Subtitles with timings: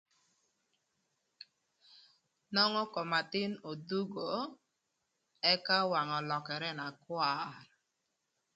[2.53, 4.31] Nongo kom athïn odhungo,
[5.51, 7.47] ëka wangë ölökërë na kwar.